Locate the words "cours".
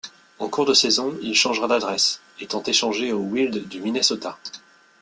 0.49-0.65